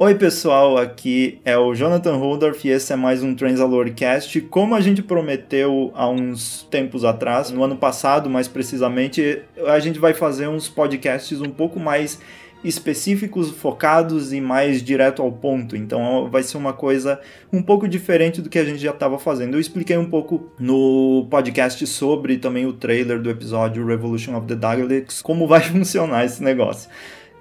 [0.00, 4.42] Oi, pessoal, aqui é o Jonathan Holdorf e esse é mais um Transalorcast.
[4.42, 9.98] Como a gente prometeu há uns tempos atrás, no ano passado mais precisamente, a gente
[9.98, 12.20] vai fazer uns podcasts um pouco mais
[12.62, 15.74] específicos, focados e mais direto ao ponto.
[15.74, 17.20] Então vai ser uma coisa
[17.52, 19.54] um pouco diferente do que a gente já estava fazendo.
[19.54, 24.54] Eu expliquei um pouco no podcast sobre também o trailer do episódio Revolution of the
[24.54, 26.88] Daleks, como vai funcionar esse negócio.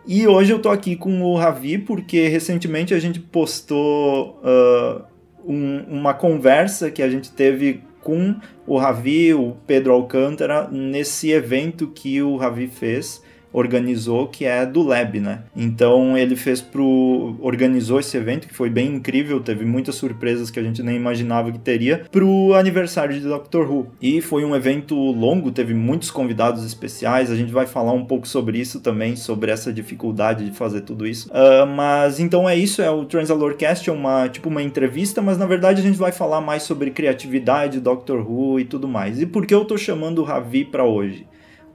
[0.08, 5.04] E hoje eu tô aqui com o Ravi porque recentemente a gente postou uh,
[5.46, 8.34] um, uma conversa que a gente teve com
[8.66, 14.84] o Ravi, o Pedro Alcântara, nesse evento que o Ravi fez organizou, que é do
[14.84, 15.40] Lab, né?
[15.56, 20.60] Então ele fez pro organizou esse evento que foi bem incrível, teve muitas surpresas que
[20.60, 23.88] a gente nem imaginava que teria pro aniversário de Doctor Who.
[24.02, 28.28] E foi um evento longo, teve muitos convidados especiais, a gente vai falar um pouco
[28.28, 31.30] sobre isso também, sobre essa dificuldade de fazer tudo isso.
[31.30, 35.46] Uh, mas então é isso, é o Transalorcast, é uma tipo uma entrevista, mas na
[35.46, 39.22] verdade a gente vai falar mais sobre criatividade, Doctor Who e tudo mais.
[39.22, 41.26] E por que eu tô chamando o Ravi para hoje?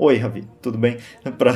[0.05, 0.98] Oi, Ravi, tudo bem?
[1.39, 1.53] Pra...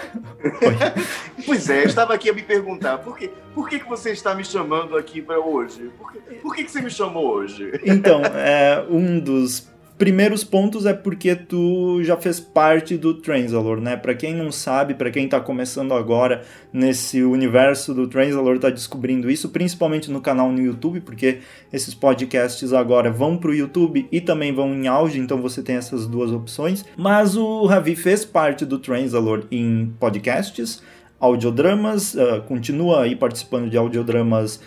[1.44, 4.34] pois é, eu estava aqui a me perguntar, por, que, por que, que você está
[4.34, 5.90] me chamando aqui para hoje?
[5.98, 7.78] Por, que, por que, que você me chamou hoje?
[7.84, 13.96] Então, é, um dos primeiros pontos é porque tu já fez parte do Transalor, né?
[13.96, 19.28] Para quem não sabe, para quem tá começando agora nesse universo do Transalor, tá descobrindo
[19.28, 21.38] isso, principalmente no canal no YouTube, porque
[21.72, 26.06] esses podcasts agora vão pro YouTube e também vão em áudio, então você tem essas
[26.06, 26.84] duas opções.
[26.96, 30.80] Mas o Ravi fez parte do Transalor em podcasts,
[31.18, 34.60] audiodramas, uh, continua aí participando de audiodramas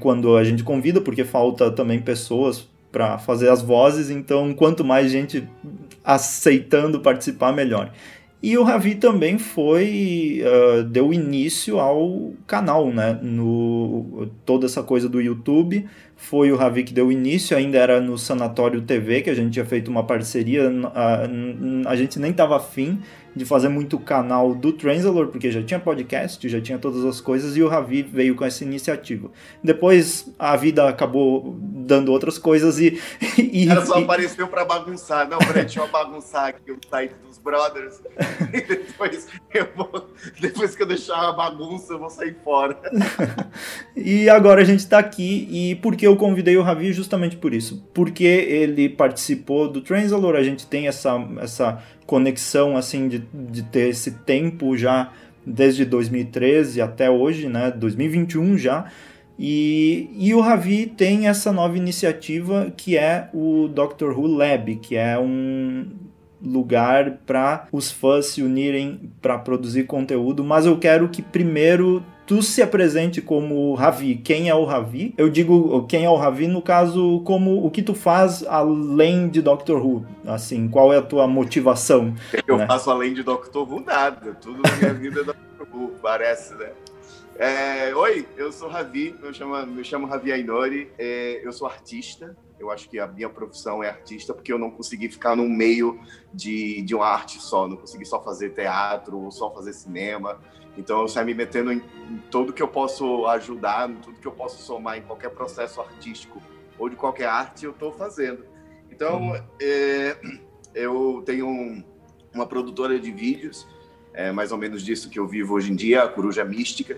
[0.00, 5.10] quando a gente convida, porque falta também pessoas para fazer as vozes, então quanto mais
[5.10, 5.48] gente
[6.04, 7.90] aceitando participar, melhor.
[8.42, 13.18] E o Ravi também foi uh, deu início ao canal, né?
[13.22, 15.88] No toda essa coisa do YouTube
[16.22, 19.64] foi o Ravi que deu início, ainda era no Sanatório TV que a gente tinha
[19.64, 23.00] feito uma parceria, a, a gente nem estava afim
[23.34, 27.56] de fazer muito canal do Transalor, porque já tinha podcast, já tinha todas as coisas,
[27.56, 29.30] e o Ravi veio com essa iniciativa.
[29.64, 33.00] Depois a vida acabou dando outras coisas e.
[33.38, 34.04] e Ela só e...
[34.04, 35.28] apareceu para bagunçar.
[35.28, 38.00] Não, peraí, deixa eu bagunçar aqui o site dos brothers.
[38.52, 42.78] E depois, eu vou, depois que eu deixar a bagunça, eu vou sair fora.
[43.96, 46.92] e agora a gente está aqui, e por que eu convidei o Ravi?
[46.92, 47.88] Justamente por isso.
[47.92, 51.16] Porque ele participou do Transalor, a gente tem essa.
[51.40, 55.12] essa conexão assim de, de ter esse tempo já
[55.46, 58.86] desde 2013 até hoje, né, 2021 já.
[59.38, 64.94] E, e o Ravi tem essa nova iniciativa que é o Doctor Who Lab, que
[64.94, 65.86] é um
[66.44, 72.42] lugar para os fãs se unirem para produzir conteúdo, mas eu quero que primeiro tu
[72.42, 74.16] se apresente como Ravi.
[74.16, 75.12] Quem é o Ravi?
[75.18, 79.42] Eu digo quem é o Ravi no caso como o que tu faz além de
[79.42, 80.06] Doctor Who.
[80.26, 82.14] Assim, qual é a tua motivação?
[82.46, 82.66] Eu né?
[82.66, 84.32] faço além de Doctor Who nada.
[84.40, 86.70] Tudo na minha vida é Doctor Who, parece, né?
[87.36, 92.36] É, oi, eu sou Ravi, eu chamo, me chamo Ravi Ainori, é, eu sou artista,
[92.58, 95.98] eu acho que a minha profissão é artista porque eu não consegui ficar no meio
[96.32, 100.38] de, de uma arte só, não consegui só fazer teatro ou só fazer cinema,
[100.76, 104.26] então, eu saio me metendo em, em tudo que eu posso ajudar, em tudo que
[104.26, 106.42] eu posso somar em qualquer processo artístico
[106.78, 108.44] ou de qualquer arte, eu estou fazendo.
[108.90, 110.16] Então, é,
[110.74, 111.84] eu tenho um,
[112.34, 113.66] uma produtora de vídeos,
[114.14, 116.96] é mais ou menos disso que eu vivo hoje em dia, a Coruja Mística,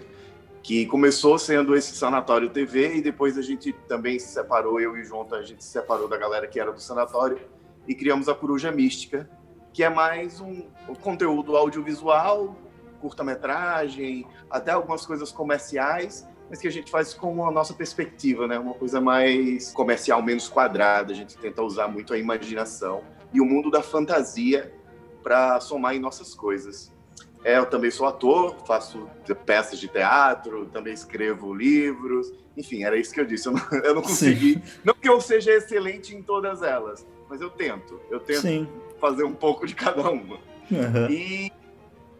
[0.62, 5.04] que começou sendo esse Sanatório TV e depois a gente também se separou, eu e
[5.04, 7.38] junto a gente se separou da galera que era do Sanatório
[7.86, 9.28] e criamos a Coruja Mística,
[9.72, 12.56] que é mais um, um conteúdo audiovisual
[13.04, 18.58] curta-metragem, até algumas coisas comerciais, mas que a gente faz com a nossa perspectiva, né?
[18.58, 21.12] Uma coisa mais comercial, menos quadrada.
[21.12, 24.72] A gente tenta usar muito a imaginação e o mundo da fantasia
[25.22, 26.90] para somar em nossas coisas.
[27.44, 29.06] É, eu também sou ator, faço
[29.44, 32.32] peças de teatro, também escrevo livros.
[32.56, 33.48] Enfim, era isso que eu disse.
[33.48, 34.54] Eu não, eu não consegui.
[34.54, 34.62] Sim.
[34.82, 38.00] Não que eu seja excelente em todas elas, mas eu tento.
[38.10, 38.66] Eu tento Sim.
[38.98, 40.38] fazer um pouco de cada uma.
[40.70, 41.10] Uhum.
[41.10, 41.52] E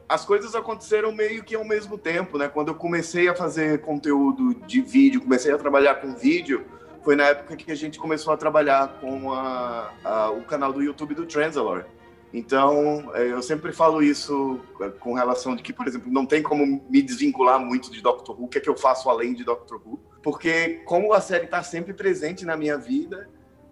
[0.09, 2.49] as coisas aconteceram meio que ao mesmo tempo, né?
[2.49, 6.65] Quando eu comecei a fazer conteúdo de vídeo, comecei a trabalhar com vídeo,
[7.03, 10.83] foi na época que a gente começou a trabalhar com a, a, o canal do
[10.83, 11.85] YouTube do Transalor.
[12.33, 16.43] Então, é, eu sempre falo isso é, com relação de que, por exemplo, não tem
[16.43, 19.45] como me desvincular muito de Doctor Who, o que é que eu faço além de
[19.45, 23.29] Doctor Who, porque como a série está sempre presente na minha vida,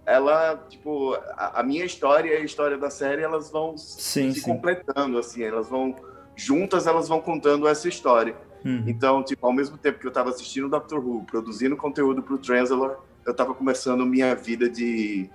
[0.06, 4.40] ela, tipo, a, a, minha história e a história da série, elas vão sim, se
[4.40, 4.52] sim.
[4.52, 5.96] completando, assim, elas vão
[6.37, 8.34] juntas elas vão contando essa história.
[8.64, 8.84] Uhum.
[8.87, 12.34] Então, tipo, ao mesmo tempo que eu estava assistindo o Doctor Who, produzindo conteúdo para
[12.34, 15.29] o Translator, eu estava começando minha vida de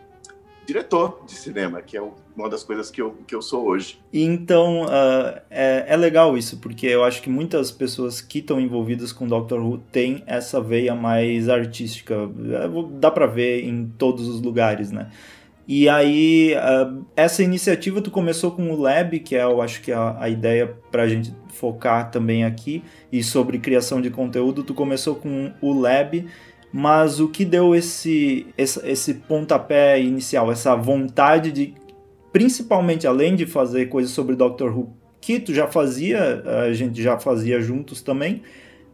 [0.67, 4.01] diretor de cinema, que é uma das coisas que eu, que eu sou hoje.
[4.11, 9.13] Então, uh, é, é legal isso, porque eu acho que muitas pessoas que estão envolvidas
[9.13, 12.13] com Doctor Who têm essa veia mais artística.
[12.15, 15.09] É, dá para ver em todos os lugares, né?
[15.67, 19.91] E aí, uh, essa iniciativa tu começou com o Lab, que é, eu acho que
[19.91, 22.81] é a, a ideia para a gente focar também aqui,
[23.11, 26.25] e sobre criação de conteúdo, tu começou com o Lab,
[26.71, 31.73] mas o que deu esse, esse, esse pontapé inicial, essa vontade de,
[32.31, 37.19] principalmente além de fazer coisas sobre Doctor Who, que tu já fazia, a gente já
[37.19, 38.41] fazia juntos também,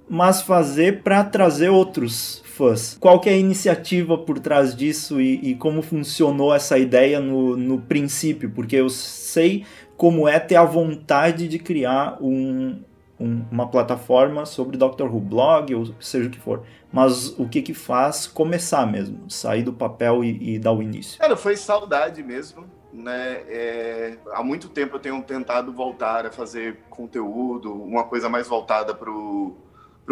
[0.10, 2.98] mas fazer para trazer outros fãs.
[3.00, 7.58] Qual que é a iniciativa por trás disso e, e como funcionou essa ideia no,
[7.58, 8.50] no princípio?
[8.52, 9.66] Porque eu sei
[9.98, 12.82] como é ter a vontade de criar um,
[13.20, 16.64] um, uma plataforma sobre Doctor Who, blog ou seja o que for.
[16.92, 21.20] Mas o que que faz começar mesmo, sair do papel e, e dar o início?
[21.20, 22.66] Cara, foi saudade mesmo.
[22.94, 23.42] Né?
[23.48, 28.94] É, há muito tempo eu tenho tentado voltar a fazer conteúdo, uma coisa mais voltada
[28.94, 29.58] para o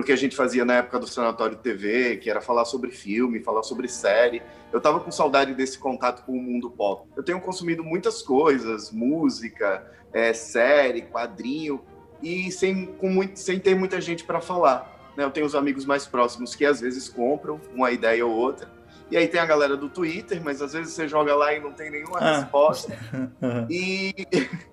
[0.03, 3.63] que a gente fazia na época do Sanatório TV, que era falar sobre filme, falar
[3.63, 4.41] sobre série.
[4.71, 7.07] Eu tava com saudade desse contato com o mundo pop.
[7.15, 11.81] Eu tenho consumido muitas coisas, música, é, série, quadrinho,
[12.21, 15.11] e sem, com muito, sem ter muita gente para falar.
[15.17, 15.25] Né?
[15.25, 18.69] Eu tenho os amigos mais próximos que às vezes compram uma ideia ou outra.
[19.09, 21.73] E aí tem a galera do Twitter, mas às vezes você joga lá e não
[21.73, 22.39] tem nenhuma ah.
[22.39, 22.97] resposta.
[23.69, 24.13] E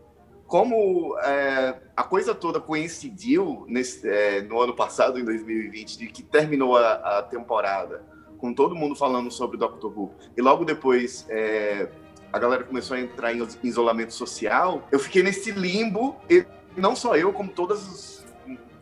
[0.48, 6.22] como é, a coisa toda coincidiu nesse, é, no ano passado, em 2020, de que
[6.22, 8.02] terminou a, a, temporada,
[8.38, 11.90] com todo mundo falando sobre Doctor Who, e logo depois é,
[12.32, 16.46] a galera começou a entrar em isolamento social, eu fiquei nesse limbo e
[16.78, 18.26] não só eu, como todas as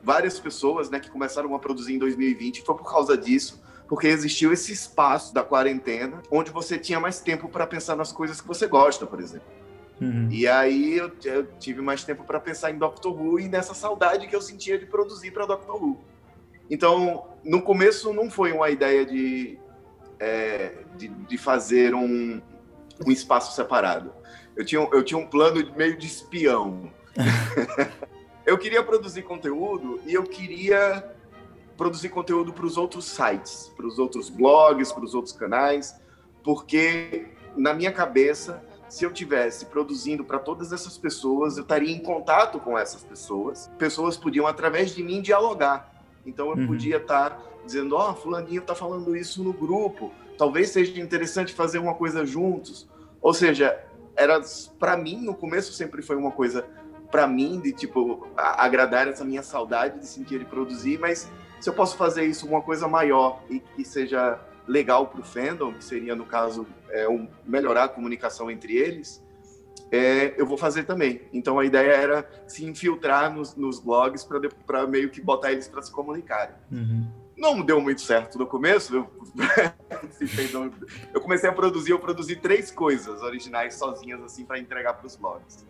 [0.04, 4.52] várias pessoas né, que começaram a produzir em 2020, foi por causa disso, porque existiu
[4.52, 8.68] esse espaço da quarentena onde você tinha mais tempo para pensar nas coisas que você
[8.68, 9.65] gosta, por exemplo.
[10.00, 10.28] Uhum.
[10.30, 14.26] E aí eu, eu, tive mais tempo para pensar em Doctor Who e nessa saudade
[14.26, 16.04] que eu sentia de produzir para Doctor Who.
[16.70, 19.58] Então, no começo não foi uma ideia de,
[20.18, 22.42] é, de, de, fazer um,
[23.06, 24.12] um espaço separado.
[24.54, 26.90] Eu tinha, eu tinha um plano meio de espião.
[28.44, 31.12] eu queria produzir conteúdo e eu queria
[31.76, 35.94] produzir conteúdo para os outros sites, para os outros blogs, para os outros canais,
[36.42, 37.26] porque
[37.56, 42.60] na minha cabeça, se eu tivesse produzindo para todas essas pessoas, eu estaria em contato
[42.60, 43.70] com essas pessoas.
[43.78, 45.92] Pessoas podiam através de mim dialogar.
[46.24, 46.66] Então eu uhum.
[46.66, 50.12] podia estar tá dizendo, ó, oh, fulaninho está falando isso no grupo.
[50.38, 52.88] Talvez seja interessante fazer uma coisa juntos.
[53.20, 53.78] Ou seja,
[54.16, 54.40] era
[54.78, 56.64] para mim no começo sempre foi uma coisa
[57.10, 61.30] para mim de tipo agradar essa minha saudade de sentir de produzir, mas
[61.60, 65.72] se eu posso fazer isso uma coisa maior e que seja legal para o fandom,
[65.72, 69.22] que seria no caso é, um, melhorar a comunicação entre eles,
[69.90, 71.22] é, eu vou fazer também.
[71.32, 74.26] Então a ideia era se infiltrar nos, nos blogs
[74.66, 76.56] para meio que botar eles para se comunicarem.
[76.70, 77.06] Uhum.
[77.36, 78.96] Não deu muito certo no começo.
[78.96, 79.10] Eu,
[81.14, 85.16] eu comecei a produzir, eu produzi três coisas originais sozinhas assim para entregar para os
[85.16, 85.64] blogs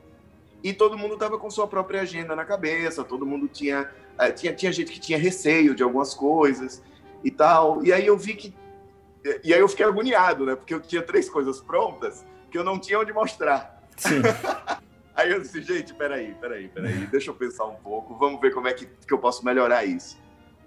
[0.67, 4.53] e todo mundo estava com sua própria agenda na cabeça, todo mundo tinha, uh, tinha
[4.53, 6.83] tinha gente que tinha receio de algumas coisas
[7.23, 7.85] e tal.
[7.85, 8.53] E aí eu vi que
[9.43, 10.55] e aí eu fiquei agoniado, né?
[10.55, 13.83] Porque eu tinha três coisas prontas que eu não tinha onde mostrar.
[13.97, 14.23] Sim.
[15.15, 18.69] aí eu disse, gente, peraí, peraí, peraí, deixa eu pensar um pouco, vamos ver como
[18.69, 20.19] é que, que eu posso melhorar isso.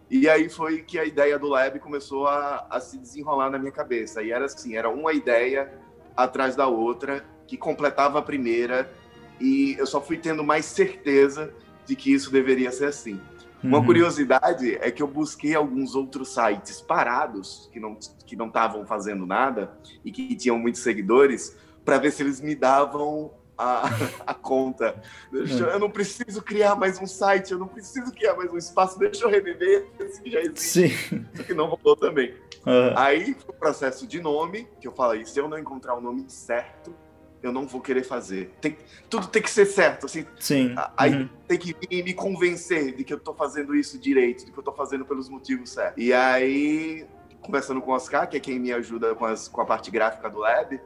[0.09, 3.71] E aí foi que a ideia do Lab começou a, a se desenrolar na minha
[3.71, 4.23] cabeça.
[4.23, 5.71] E era assim, era uma ideia
[6.17, 8.91] atrás da outra que completava a primeira
[9.39, 11.53] e eu só fui tendo mais certeza
[11.85, 13.19] de que isso deveria ser assim.
[13.63, 13.69] Uhum.
[13.69, 18.85] Uma curiosidade é que eu busquei alguns outros sites parados que não que não estavam
[18.85, 23.89] fazendo nada e que tinham muitos seguidores para ver se eles me davam a,
[24.25, 25.01] a conta.
[25.31, 25.73] Deixa, é.
[25.73, 29.25] eu não preciso criar mais um site, eu não preciso criar mais um espaço, deixa
[29.25, 30.89] eu reviver esse que já existe.
[30.89, 31.25] Sim.
[31.45, 32.33] que não rolou também.
[32.65, 32.93] Uhum.
[32.95, 36.25] Aí foi o processo de nome, que eu falei, se eu não encontrar o nome
[36.29, 36.93] certo,
[37.41, 38.51] eu não vou querer fazer.
[38.61, 38.77] Tem,
[39.09, 40.25] tudo tem que ser certo, assim.
[40.39, 40.75] Sim.
[40.97, 41.29] Aí uhum.
[41.47, 44.73] tem que me convencer de que eu tô fazendo isso direito, de que eu tô
[44.73, 46.03] fazendo pelos motivos certos.
[46.03, 47.05] E aí,
[47.41, 50.29] conversando com o Oscar, que é quem me ajuda com, as, com a parte gráfica
[50.29, 50.79] do Lab,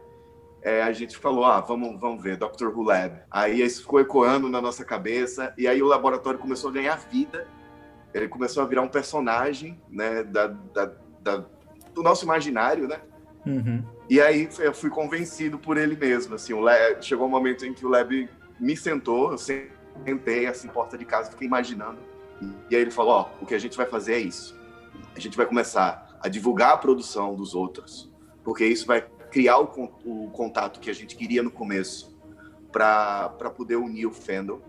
[0.61, 2.67] é, a gente falou, ah, vamos, vamos ver, Dr.
[2.67, 3.19] Who Lab.
[3.29, 7.47] Aí isso ficou ecoando na nossa cabeça, e aí o laboratório começou a ganhar vida,
[8.13, 11.45] ele começou a virar um personagem, né, da, da, da
[11.93, 12.99] do nosso imaginário, né?
[13.45, 13.83] Uhum.
[14.09, 16.35] E aí eu fui convencido por ele mesmo.
[16.35, 18.29] Assim, o Leb, chegou um momento em que o Leb
[18.59, 21.99] me sentou, eu sentei assim, porta de casa, fiquei imaginando.
[22.69, 24.59] E aí ele falou: Ó, o que a gente vai fazer é isso.
[25.15, 28.11] A gente vai começar a divulgar a produção dos outros,
[28.43, 29.63] porque isso vai criar o,
[30.05, 32.15] o contato que a gente queria no começo
[32.71, 34.61] para poder unir o fandom.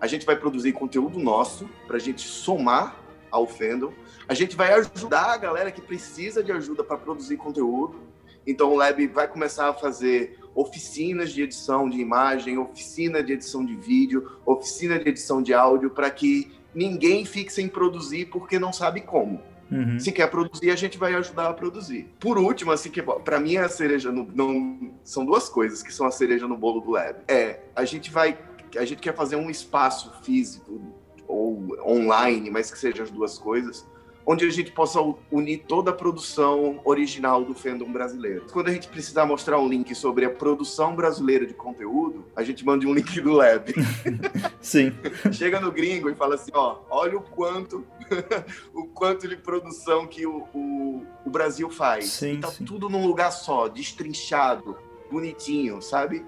[0.00, 2.96] A gente vai produzir conteúdo nosso para a gente somar
[3.30, 3.92] ao fandom.
[4.28, 8.00] A gente vai ajudar a galera que precisa de ajuda para produzir conteúdo.
[8.46, 13.64] Então o Lab vai começar a fazer oficinas de edição de imagem, oficina de edição
[13.64, 18.72] de vídeo, oficina de edição de áudio, para que ninguém fique sem produzir porque não
[18.72, 19.40] sabe como.
[19.70, 20.00] Uhum.
[20.00, 22.12] Se quer produzir, a gente vai ajudar a produzir.
[22.18, 26.06] Por último, assim, que para mim a cereja no, não são duas coisas que são
[26.06, 27.20] a cereja no bolo do Lab.
[27.28, 28.36] É, a gente vai
[28.78, 30.80] a gente quer fazer um espaço físico
[31.26, 33.86] ou online, mas que seja as duas coisas,
[34.24, 35.00] onde a gente possa
[35.30, 38.46] unir toda a produção original do fandom brasileiro.
[38.52, 42.64] Quando a gente precisar mostrar um link sobre a produção brasileira de conteúdo, a gente
[42.64, 43.72] manda um link do Lab.
[44.60, 44.92] Sim.
[45.32, 47.86] Chega no gringo e fala assim, ó, olha o quanto
[48.74, 52.06] o quanto de produção que o, o, o Brasil faz.
[52.06, 52.64] Sim, tá sim.
[52.64, 54.76] tudo num lugar só, destrinchado,
[55.10, 56.24] bonitinho, sabe?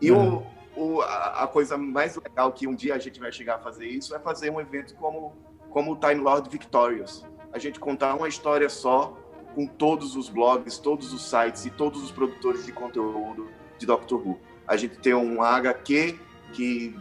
[0.00, 0.38] E uhum.
[0.38, 3.58] o o, a, a, coisa mais legal que um dia a gente vai chegar a
[3.58, 5.32] fazer isso é fazer um evento como,
[5.70, 7.24] como o Time Lord Victorious.
[7.54, 9.16] A gente contar uma história só
[9.54, 14.26] com todos os blogs, todos os sites e todos os produtores de conteúdo de Doctor
[14.26, 14.40] Who.
[14.66, 16.18] A gente tem um HQ
[16.52, 16.96] que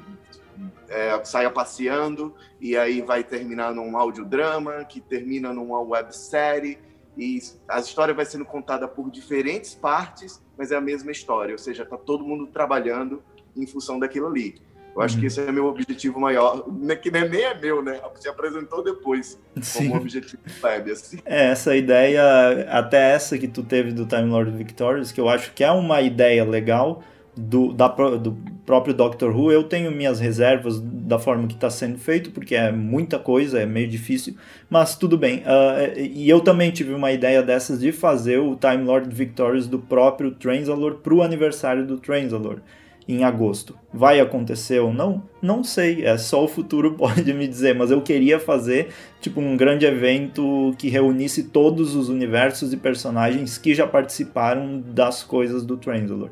[0.88, 6.78] é, saia passeando e aí vai terminar num audiodrama, que termina numa websérie
[7.18, 11.60] e a história vai sendo contada por diferentes partes, mas é a mesma história, ou
[11.60, 13.24] seja, está todo mundo trabalhando
[13.56, 14.62] em função daquilo ali.
[14.96, 15.22] Eu acho uhum.
[15.22, 18.00] que esse é meu objetivo maior, né, que nem é meu, né?
[18.20, 19.90] Se apresentou depois Sim.
[19.90, 21.18] como objetivo web, assim.
[21.26, 25.52] É, essa ideia, até essa que tu teve do Time Lord Victorious, que eu acho
[25.54, 27.04] que é uma ideia legal
[27.36, 31.98] do, da, do próprio Doctor Who, eu tenho minhas reservas da forma que está sendo
[31.98, 34.36] feito, porque é muita coisa, é meio difícil,
[34.70, 35.40] mas tudo bem.
[35.40, 39.80] Uh, e eu também tive uma ideia dessas de fazer o Time Lord Victorious do
[39.80, 42.60] próprio Transalor para o aniversário do Transalor
[43.08, 43.78] em agosto.
[43.94, 45.24] Vai acontecer ou não?
[45.42, 49.58] Não sei, é só o futuro pode me dizer, mas eu queria fazer tipo um
[49.58, 55.78] grande evento que reunisse todos os universos e personagens que já participaram das coisas do
[55.78, 56.30] Transalor.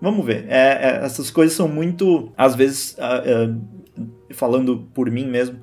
[0.00, 0.46] Vamos ver.
[0.48, 5.58] É, é, essas coisas são muito, às vezes, uh, uh, falando por mim mesmo,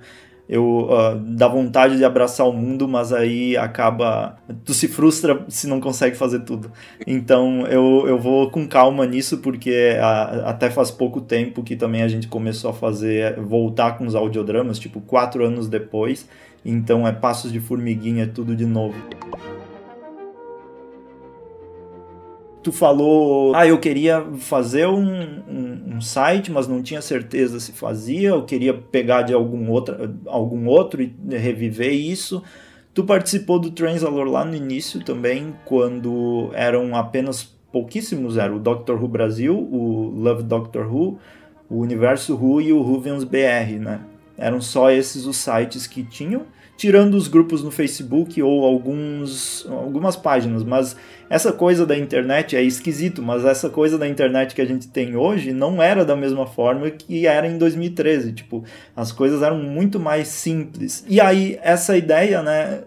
[0.52, 4.36] eu uh, dá vontade de abraçar o mundo, mas aí acaba.
[4.66, 6.70] Tu se frustra se não consegue fazer tudo.
[7.08, 12.02] Então eu, eu vou com calma nisso, porque a, até faz pouco tempo que também
[12.02, 16.28] a gente começou a fazer, voltar com os audiodramas, tipo, quatro anos depois.
[16.66, 18.96] Então é passos de formiguinha, tudo de novo.
[22.64, 27.72] Tu falou, ah, eu queria fazer um, um, um, site, mas não tinha certeza se
[27.72, 32.44] fazia, eu queria pegar de algum outro, algum outro e reviver isso.
[32.94, 39.02] Tu participou do Transalor lá no início também, quando eram apenas pouquíssimos, era o Doctor
[39.02, 41.18] Who Brasil, o Love Doctor Who,
[41.70, 44.02] o Universo Who e o Whovians BR, né?
[44.38, 46.46] Eram só esses os sites que tinham
[46.82, 50.96] tirando os grupos no Facebook ou alguns, algumas páginas, mas
[51.30, 55.16] essa coisa da internet é esquisito, mas essa coisa da internet que a gente tem
[55.16, 58.64] hoje não era da mesma forma que era em 2013, tipo,
[58.96, 61.06] as coisas eram muito mais simples.
[61.08, 62.82] E aí essa ideia, né,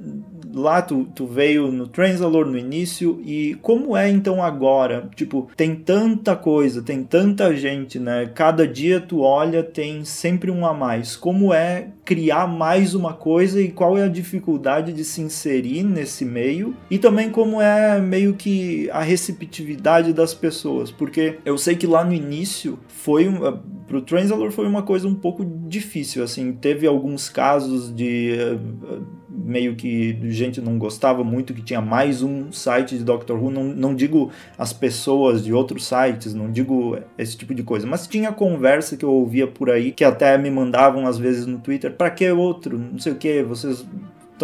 [0.55, 5.09] lá tu, tu veio no Transalor no início e como é então agora?
[5.15, 8.31] Tipo, tem tanta coisa, tem tanta gente, né?
[8.35, 11.17] Cada dia tu olha, tem sempre um a mais.
[11.17, 16.25] Como é criar mais uma coisa e qual é a dificuldade de se inserir nesse
[16.25, 16.77] meio?
[16.91, 22.05] E também como é meio que a receptividade das pessoas, porque eu sei que lá
[22.05, 23.39] no início foi um,
[23.87, 29.05] pro Transalor foi uma coisa um pouco difícil, assim, teve alguns casos de uh,
[29.45, 33.51] meio que gente não gostava muito que tinha mais um site de Doctor Who.
[33.51, 38.07] Não, não digo as pessoas de outros sites, não digo esse tipo de coisa, mas
[38.07, 41.93] tinha conversa que eu ouvia por aí que até me mandavam às vezes no Twitter:
[41.93, 42.79] para que outro?
[42.79, 43.85] Não sei o que, vocês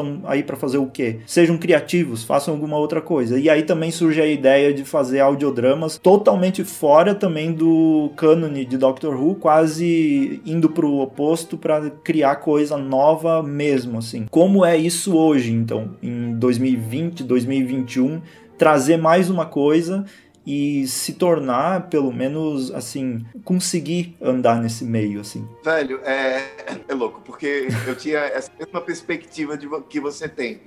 [0.01, 1.19] estão aí para fazer o quê?
[1.27, 3.39] Sejam criativos, façam alguma outra coisa.
[3.39, 8.77] E aí também surge a ideia de fazer audiodramas totalmente fora também do cânone de
[8.77, 14.27] Doctor Who, quase indo para o oposto para criar coisa nova mesmo, assim.
[14.31, 18.21] Como é isso hoje, então, em 2020, 2021,
[18.57, 20.05] trazer mais uma coisa
[20.51, 25.49] e se tornar, pelo menos, assim, conseguir andar nesse meio, assim.
[25.65, 26.45] Velho, é,
[26.89, 30.61] é louco, porque eu tinha essa mesma perspectiva de, que você tem,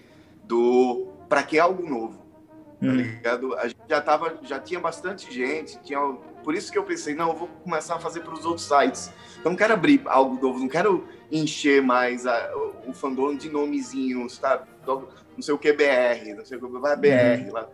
[0.46, 2.24] do para que algo novo?
[2.80, 2.96] tá uhum.
[2.96, 3.56] ligado?
[3.56, 6.00] A gente já tava, já tinha bastante gente, tinha
[6.44, 9.12] por isso que eu pensei, não, eu vou começar a fazer para os outros sites.
[9.44, 13.50] Eu não quero abrir algo novo, não quero encher mais a, o, o fandom de
[13.50, 14.64] nomezinhos, tá?
[14.86, 15.08] Não
[15.42, 17.54] sei o que BR, não sei o que vai BR uhum.
[17.54, 17.70] lá.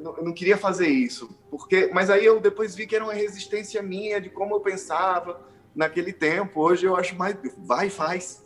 [0.00, 3.04] Eu não, eu não, queria fazer isso, porque, mas aí eu depois vi que era
[3.04, 5.40] uma resistência minha de como eu pensava
[5.74, 6.62] naquele tempo.
[6.62, 8.42] Hoje eu acho mais, vai, faz,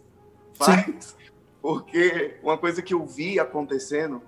[0.55, 1.15] faz, Sim.
[1.63, 4.21] porque uma coisa que eu vi acontecendo,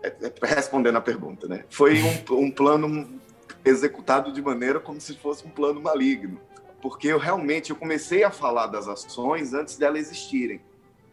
[0.00, 1.64] é, é, respondendo a pergunta, né?
[1.68, 3.20] Foi um, um plano
[3.64, 6.40] executado de maneira como se fosse um plano maligno,
[6.80, 10.60] porque eu realmente eu comecei a falar das ações antes delas existirem.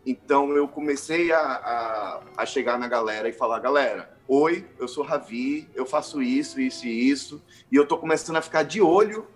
[0.06, 5.04] Então eu comecei a, a, a, chegar na galera e falar, galera, oi, eu sou
[5.04, 9.28] Ravi, eu faço isso, isso e isso, e eu tô começando a ficar de olho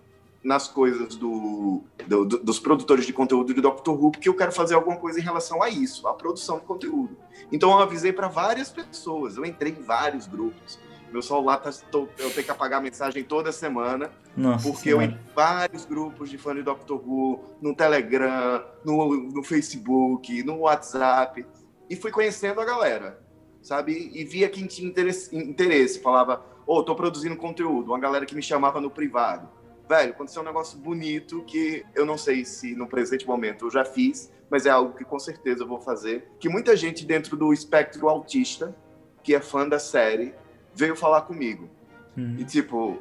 [0.44, 3.90] nas coisas do, do, do, dos produtores de conteúdo de Dr.
[3.90, 7.18] Who, porque eu quero fazer alguma coisa em relação a isso, a produção de conteúdo.
[7.52, 10.80] Então eu avisei para várias pessoas, eu entrei em vários grupos.
[11.12, 15.06] Meu celular tá, tô, eu tenho que apagar a mensagem toda semana, Nossa porque senhora.
[15.06, 20.60] eu em vários grupos de fã de Doctor Who, no Telegram, no, no Facebook, no
[20.60, 21.46] WhatsApp,
[21.90, 23.20] e fui conhecendo a galera,
[23.68, 24.12] sabe?
[24.14, 28.34] E via quem tinha interesse, interesse falava, ô, oh, tô produzindo conteúdo, uma galera que
[28.34, 29.50] me chamava no privado.
[29.90, 33.84] Velho, aconteceu um negócio bonito que eu não sei se no presente momento eu já
[33.84, 36.30] fiz, mas é algo que com certeza eu vou fazer.
[36.40, 38.76] Que muita gente dentro do espectro autista,
[39.22, 40.34] que é fã da série,
[40.74, 41.70] veio falar comigo.
[42.18, 42.36] Hum.
[42.40, 43.00] E, tipo,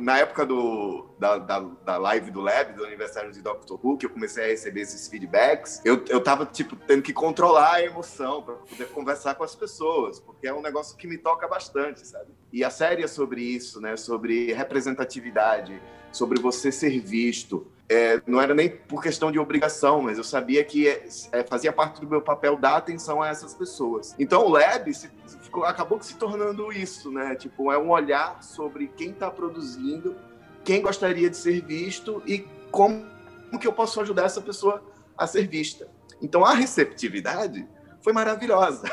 [0.00, 4.04] na época do, da, da, da, live do Lab, do aniversário de Doctor Who, que
[4.04, 8.42] eu comecei a receber esses feedbacks, eu, eu tava, tipo, tendo que controlar a emoção
[8.42, 12.32] para poder conversar com as pessoas, porque é um negócio que me toca bastante, sabe?
[12.52, 13.96] E a série é sobre isso, né?
[13.96, 15.80] Sobre representatividade,
[16.12, 17.66] sobre você ser visto.
[17.92, 21.72] É, não era nem por questão de obrigação, mas eu sabia que é, é, fazia
[21.72, 24.14] parte do meu papel dar atenção a essas pessoas.
[24.16, 25.10] Então o Lab se,
[25.42, 27.34] ficou, acabou se tornando isso, né?
[27.34, 30.14] Tipo, é um olhar sobre quem está produzindo,
[30.62, 33.04] quem gostaria de ser visto e como
[33.60, 34.80] que eu posso ajudar essa pessoa
[35.18, 35.88] a ser vista.
[36.22, 37.66] Então a receptividade
[38.02, 38.88] foi maravilhosa.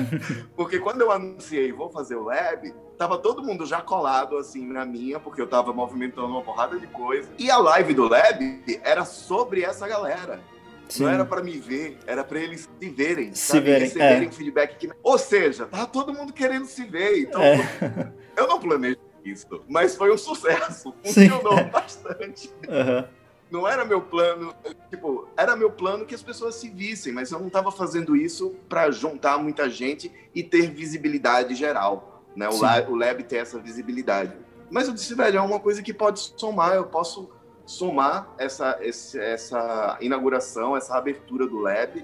[0.56, 4.84] porque quando eu anunciei vou fazer o lab, tava todo mundo já colado assim na
[4.84, 7.30] minha, porque eu tava movimentando uma porrada de coisa.
[7.38, 10.40] E a live do lab era sobre essa galera.
[10.88, 11.04] Sim.
[11.04, 13.60] Não era para me ver, era para eles se verem, se sabe?
[13.60, 14.30] verem, receberem é.
[14.30, 14.76] feedback.
[14.76, 14.90] Que...
[15.02, 17.20] Ou seja, tava todo mundo querendo se ver.
[17.20, 18.12] Então, é.
[18.36, 20.94] eu não planejei isso, mas foi um sucesso.
[21.02, 21.64] Funcionou Sim.
[21.70, 22.50] bastante.
[22.68, 23.21] Uhum.
[23.52, 24.54] Não era meu plano,
[24.88, 28.56] tipo, era meu plano que as pessoas se vissem, mas eu não estava fazendo isso
[28.66, 32.48] para juntar muita gente e ter visibilidade geral, né?
[32.48, 34.32] O lab, o lab ter essa visibilidade.
[34.70, 37.30] Mas eu disse, velho, é uma coisa que pode somar, eu posso
[37.66, 42.02] somar essa, esse, essa inauguração, essa abertura do Lab.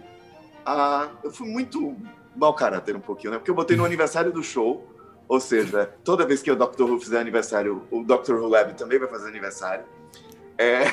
[0.67, 1.97] Ah, eu fui muito
[2.37, 3.39] mau caráter um pouquinho, né?
[3.39, 4.87] Porque eu botei no aniversário do show,
[5.27, 6.83] ou seja, toda vez que o Dr.
[6.83, 8.35] Who fizer aniversário, o Dr.
[8.35, 9.87] Who Lab também vai fazer aniversário.
[10.59, 10.85] É...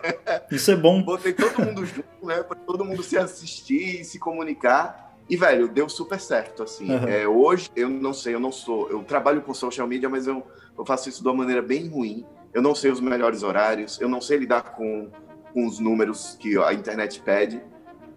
[0.50, 1.02] Isso é bom.
[1.02, 2.42] Botei todo mundo junto, né?
[2.42, 5.14] Pra todo mundo se assistir e se comunicar.
[5.28, 6.90] E, velho, deu super certo, assim.
[6.90, 7.06] Uhum.
[7.06, 8.90] É, hoje, eu não sei, eu não sou...
[8.90, 10.44] Eu trabalho com social media, mas eu,
[10.76, 14.08] eu faço isso de uma maneira bem ruim eu não sei os melhores horários, eu
[14.08, 15.08] não sei lidar com,
[15.52, 17.62] com os números que a internet pede.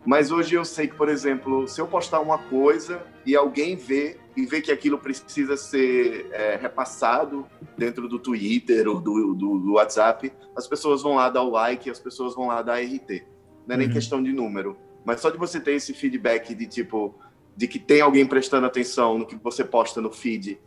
[0.06, 4.18] Mas hoje eu sei que, por exemplo, se eu postar uma coisa e alguém vê
[4.36, 7.46] e vê que aquilo precisa ser é, repassado
[7.78, 11.90] dentro do Twitter ou do, do, do, WhatsApp, as pessoas vão lá dar o like,
[11.90, 13.24] as pessoas vão lá dar RT.
[13.68, 13.94] Não é nem uhum.
[13.94, 17.16] questão de número, mas só de você ter esse feedback de tipo
[17.56, 20.60] de que tem alguém prestando atenção no que você posta no feed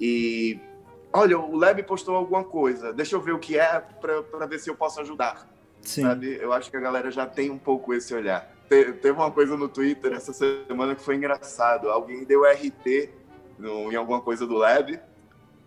[0.00, 0.58] e
[1.12, 4.68] olha, o Leb postou alguma coisa, deixa eu ver o que é para ver se
[4.68, 5.48] eu posso ajudar.
[5.80, 6.02] Sim.
[6.02, 6.38] Sabe?
[6.40, 8.51] Eu acho que a galera já tem um pouco esse olhar.
[8.72, 11.90] Te, teve uma coisa no Twitter essa semana que foi engraçado.
[11.90, 13.10] Alguém deu RT
[13.58, 14.98] no, em alguma coisa do Lab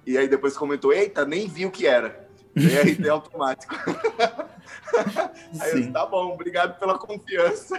[0.07, 2.27] e aí depois comentou: Eita, nem vi o que era.
[2.55, 2.65] Tem
[2.97, 3.75] RT automático.
[5.61, 7.77] aí eu disse, tá bom, obrigado pela confiança.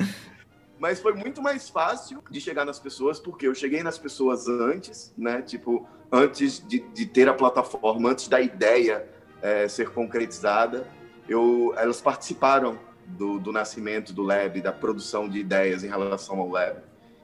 [0.78, 5.12] Mas foi muito mais fácil de chegar nas pessoas, porque eu cheguei nas pessoas antes,
[5.18, 5.42] né?
[5.42, 9.06] Tipo, antes de, de ter a plataforma, antes da ideia
[9.42, 10.88] é, ser concretizada.
[11.28, 12.78] Eu, elas participaram
[13.16, 16.80] do, do nascimento do Lab, da produção de ideias em relação ao Lab.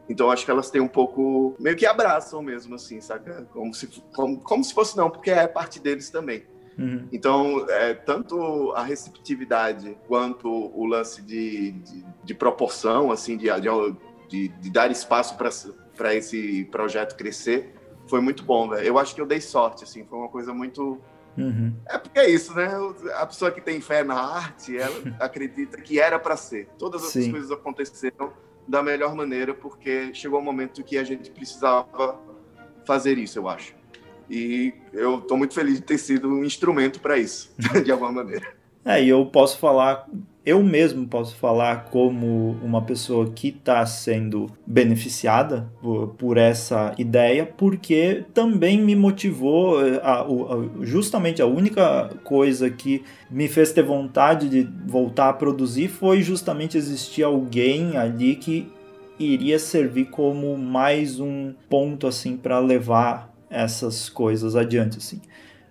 [0.09, 3.46] Então acho que elas têm um pouco meio que abraçam mesmo assim, saca?
[3.53, 6.44] Como se como, como se fosse não, porque é parte deles também.
[6.79, 7.09] Uhum.
[7.11, 13.49] Então, é, tanto a receptividade quanto o lance de, de, de proporção, assim, de,
[14.29, 15.37] de, de dar espaço
[15.96, 17.75] para esse projeto crescer,
[18.07, 18.87] foi muito bom, velho.
[18.87, 21.01] Eu acho que eu dei sorte, assim, foi uma coisa muito.
[21.37, 21.72] Uhum.
[21.88, 22.68] É porque é isso, né?
[23.14, 26.68] A pessoa que tem fé na arte, ela acredita que era para ser.
[26.79, 27.31] Todas as Sim.
[27.31, 28.33] coisas aconteceram
[28.66, 32.18] da melhor maneira, porque chegou um momento que a gente precisava
[32.85, 33.75] fazer isso, eu acho.
[34.29, 38.55] E eu estou muito feliz de ter sido um instrumento para isso, de alguma maneira.
[38.85, 40.09] É, e eu posso falar,
[40.46, 47.44] eu mesmo posso falar como uma pessoa que está sendo beneficiada por, por, essa ideia,
[47.44, 50.26] porque também me motivou, eh, a, a,
[50.82, 56.78] justamente a única coisa que me fez ter vontade de voltar a produzir foi justamente
[56.78, 58.70] existir alguém ali que
[59.18, 65.20] iria servir como mais um ponto assim para levar essas coisas adiante assim.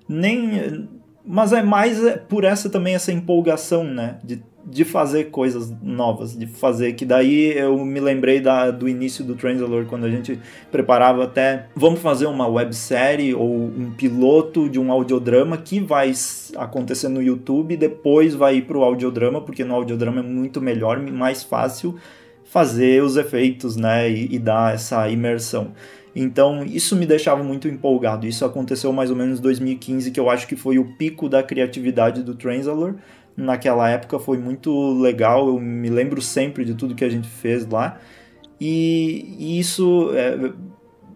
[0.10, 0.90] Nem
[1.28, 4.20] mas é mais é, por essa também essa empolgação, né?
[4.24, 6.94] De, de fazer coisas novas, de fazer.
[6.94, 10.40] Que daí eu me lembrei da, do início do Transalor, quando a gente
[10.72, 11.68] preparava até.
[11.76, 16.12] Vamos fazer uma websérie ou um piloto de um audiodrama que vai
[16.56, 21.00] acontecer no YouTube depois vai ir para o audiodrama, porque no audiodrama é muito melhor,
[21.00, 21.96] mais fácil
[22.44, 24.10] fazer os efeitos, né?
[24.10, 25.74] E, e dar essa imersão.
[26.16, 28.26] Então, isso me deixava muito empolgado.
[28.26, 31.44] Isso aconteceu mais ou menos em 2015, que eu acho que foi o pico da
[31.44, 32.96] criatividade do Transalor.
[33.36, 37.68] Naquela época foi muito legal, eu me lembro sempre de tudo que a gente fez
[37.68, 38.00] lá.
[38.60, 40.54] E, e isso é,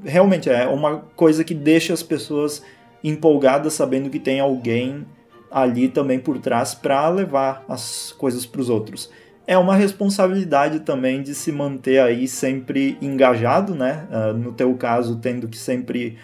[0.03, 2.61] realmente é uma coisa que deixa as pessoas
[3.03, 5.05] empolgadas sabendo que tem alguém
[5.49, 9.09] ali também por trás para levar as coisas para os outros
[9.49, 14.07] é uma responsabilidade também de se manter aí sempre engajado, né?
[14.11, 16.19] Uh, no teu caso, tendo que sempre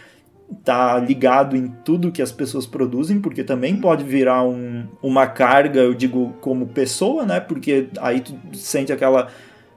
[0.63, 5.79] tá ligado em tudo que as pessoas produzem, porque também pode virar um, uma carga,
[5.79, 7.39] eu digo, como pessoa, né?
[7.39, 9.27] Porque aí tu sente aquela.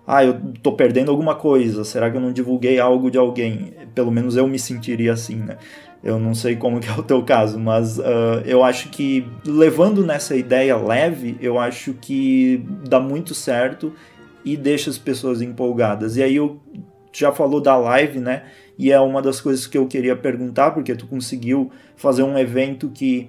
[0.06, 3.74] Ah, eu tô perdendo alguma coisa, será que eu não divulguei algo de alguém?
[3.94, 5.58] Pelo menos eu me sentiria assim, né?
[6.02, 10.06] Eu não sei como que é o teu caso, mas uh, eu acho que levando
[10.06, 13.92] nessa ideia leve, eu acho que dá muito certo
[14.44, 16.16] e deixa as pessoas empolgadas.
[16.16, 16.60] E aí eu
[17.12, 18.44] já falou da live, né?
[18.78, 22.88] E é uma das coisas que eu queria perguntar, porque tu conseguiu fazer um evento
[22.88, 23.28] que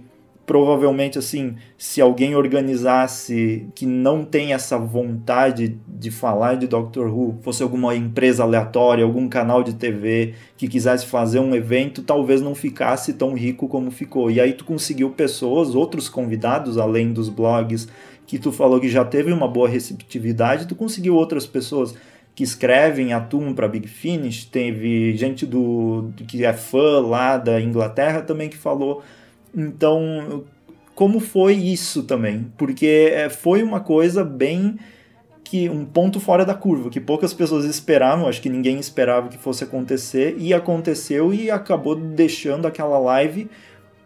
[0.49, 7.37] provavelmente assim, se alguém organizasse que não tem essa vontade de falar de Doctor Who,
[7.43, 12.55] fosse alguma empresa aleatória, algum canal de TV que quisesse fazer um evento, talvez não
[12.55, 14.31] ficasse tão rico como ficou.
[14.31, 17.87] E aí tu conseguiu pessoas, outros convidados além dos blogs
[18.25, 21.93] que tu falou que já teve uma boa receptividade, tu conseguiu outras pessoas
[22.39, 28.21] que escrevem, atuam para Big Finish, teve gente do que é fã lá da Inglaterra
[28.21, 29.03] também que falou
[29.53, 30.45] então,
[30.95, 32.49] como foi isso também?
[32.57, 34.77] Porque é, foi uma coisa bem
[35.43, 39.37] que um ponto fora da curva, que poucas pessoas esperavam, acho que ninguém esperava que
[39.37, 43.49] fosse acontecer, e aconteceu e acabou deixando aquela live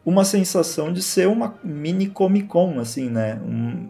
[0.03, 3.39] uma sensação de ser uma mini Comic Con, assim, né?
[3.45, 3.89] Um,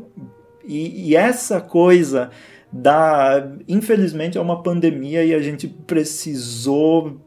[0.66, 2.30] e, e, essa coisa
[2.74, 3.48] da.
[3.68, 7.22] Infelizmente é uma pandemia e a gente precisou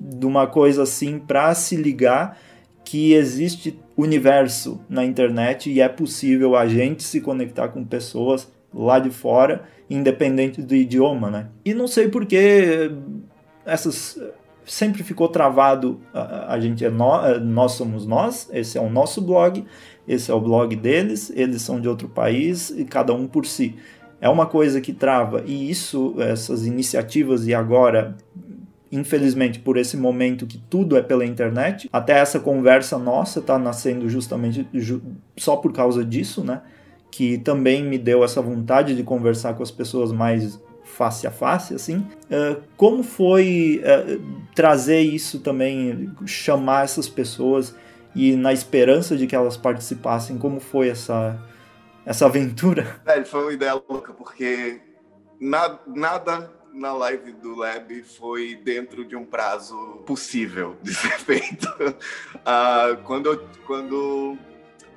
[0.00, 2.38] de uma coisa assim para se ligar
[2.84, 8.98] que existe universo na internet e é possível a gente se conectar com pessoas lá
[8.98, 11.48] de fora, independente do idioma, né?
[11.64, 12.90] E não sei porque
[13.64, 14.18] essas
[14.66, 16.00] sempre ficou travado.
[16.12, 18.48] A, a gente é nós, nós somos nós.
[18.52, 19.64] Esse é o nosso blog,
[20.06, 21.32] esse é o blog deles.
[21.34, 23.76] Eles são de outro país e cada um por si.
[24.24, 28.16] É uma coisa que trava e isso, essas iniciativas e agora
[28.90, 31.90] infelizmente, por esse momento que tudo é pela internet.
[31.92, 35.02] Até essa conversa nossa está nascendo justamente ju
[35.36, 36.62] só por causa disso, né?
[37.10, 41.74] Que também me deu essa vontade de conversar com as pessoas mais face a face,
[41.74, 41.96] assim.
[41.96, 44.22] Uh, como foi uh,
[44.54, 47.74] trazer isso também, chamar essas pessoas
[48.14, 51.36] e na esperança de que elas participassem, como foi essa,
[52.04, 53.00] essa aventura?
[53.06, 54.80] É, foi uma ideia louca, porque
[55.40, 61.68] nada, nada na live do Lab foi dentro de um prazo possível de ser feito.
[61.68, 64.36] uh, quando, quando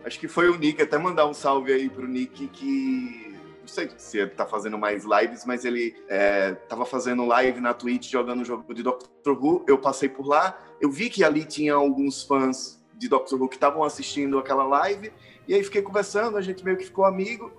[0.04, 3.28] acho que foi o Nick, até mandar um salve aí pro Nick que
[3.67, 7.74] não sei se ele tá fazendo mais lives, mas ele é, tava fazendo live na
[7.74, 9.65] Twitch jogando o jogo de Doctor Who.
[9.67, 13.56] Eu passei por lá, eu vi que ali tinha alguns fãs de Doctor Who que
[13.56, 15.12] estavam assistindo aquela live,
[15.48, 17.52] e aí fiquei conversando, a gente meio que ficou amigo.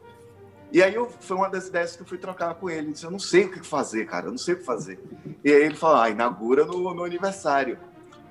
[0.70, 2.80] E aí eu, foi uma das ideias que eu fui trocar com ele.
[2.80, 5.00] Ele disse, eu não sei o que fazer, cara, eu não sei o que fazer.
[5.42, 7.78] E aí ele falou, ah, inaugura no, no aniversário.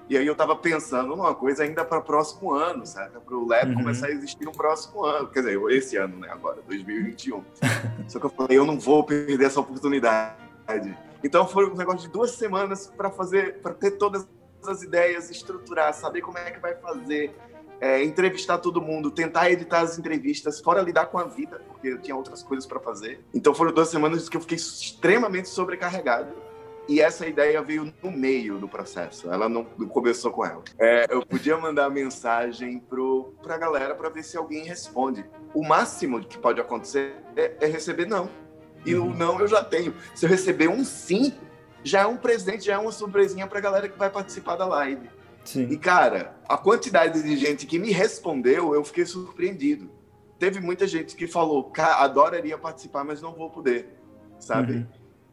[0.10, 3.20] E aí eu tava pensando numa coisa ainda para o próximo ano, sabe?
[3.20, 3.78] Para o Lab uhum.
[3.80, 5.28] começar a existir no próximo ano.
[5.28, 6.30] Quer dizer, esse ano, né?
[6.32, 7.44] Agora, 2021.
[8.08, 10.38] Só que eu falei, eu não vou perder essa oportunidade.
[11.24, 14.28] Então foi um negócio de duas semanas para fazer, para ter todas
[14.66, 17.36] as ideias, estruturar, saber como é que vai fazer,
[17.80, 22.02] é, entrevistar todo mundo, tentar editar as entrevistas, fora lidar com a vida, porque eu
[22.02, 23.20] tinha outras coisas para fazer.
[23.34, 26.48] Então foram duas semanas que eu fiquei extremamente sobrecarregado.
[26.90, 30.64] e essa ideia veio no meio do processo, ela não, não começou com ela.
[30.80, 32.82] É, eu podia mandar mensagem
[33.42, 35.26] para a galera para ver se alguém responde.
[35.54, 38.30] O máximo que pode acontecer é, é receber não.
[38.86, 39.12] E uhum.
[39.12, 39.94] o não eu já tenho.
[40.16, 41.34] Se eu receber um sim,
[41.84, 44.66] já é um presente, já é uma surpresinha para a galera que vai participar da
[44.66, 45.10] live.
[45.48, 45.70] Sim.
[45.70, 49.90] E, cara, a quantidade de gente que me respondeu, eu fiquei surpreendido.
[50.38, 53.98] Teve muita gente que falou, adoraria participar, mas não vou poder,
[54.38, 54.74] sabe?
[54.74, 54.88] Uhum.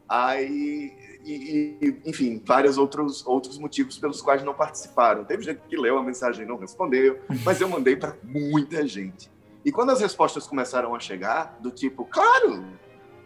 [0.07, 5.25] Aí e, e, enfim, vários outros, outros motivos pelos quais não participaram.
[5.25, 9.29] Teve gente que leu a mensagem e não respondeu, mas eu mandei para muita gente.
[9.65, 12.63] E quando as respostas começaram a chegar, do tipo, claro!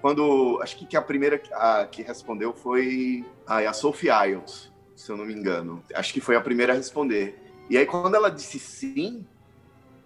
[0.01, 5.15] Quando, acho que a primeira a, que respondeu foi a, a Sophie Isles, se eu
[5.15, 5.81] não me engano.
[5.95, 7.41] Acho que foi a primeira a responder.
[7.69, 9.25] E aí, quando ela disse sim,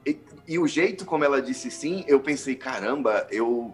[0.05, 3.73] e, e o jeito como ela disse sim, eu pensei, caramba, eu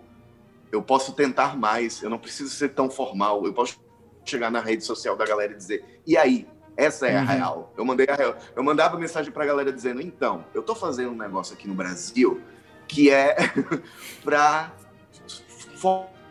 [0.72, 3.84] eu posso tentar mais, eu não preciso ser tão formal, eu posso
[4.24, 6.48] chegar na rede social da galera e dizer, e aí?
[6.78, 7.28] Essa é a uhum.
[7.28, 7.74] real.
[7.76, 8.38] Eu mandei a real.
[8.56, 12.42] Eu mandava mensagem pra galera dizendo, então, eu tô fazendo um negócio aqui no Brasil
[12.88, 13.36] que é
[14.24, 14.72] para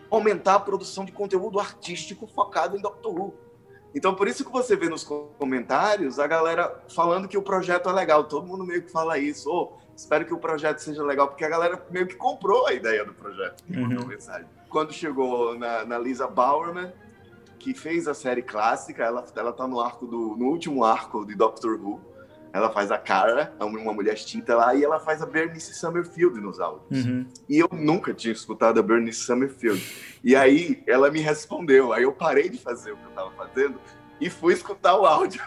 [0.09, 3.48] fomentar a produção de conteúdo artístico focado em Doctor Who.
[3.95, 7.93] Então, por isso que você vê nos comentários a galera falando que o projeto é
[7.93, 8.25] legal.
[8.25, 9.51] Todo mundo meio que fala isso.
[9.51, 13.05] Oh, espero que o projeto seja legal, porque a galera meio que comprou a ideia
[13.05, 13.65] do projeto.
[13.71, 14.09] Uhum.
[14.69, 16.93] Quando chegou na, na Lisa Bowerman,
[17.59, 20.37] que fez a série clássica, ela, ela tá no arco do.
[20.37, 22.01] no último arco de Doctor Who.
[22.53, 26.59] Ela faz a Cara, uma mulher extinta lá, e ela faz a Bernice Summerfield nos
[26.59, 27.05] áudios.
[27.05, 27.27] Uhum.
[27.49, 29.85] E eu nunca tinha escutado a Bernice Summerfield.
[30.25, 31.93] E aí ela me respondeu.
[31.93, 33.79] Aí eu parei de fazer o que eu tava fazendo
[34.21, 35.43] e fui escutar o áudio.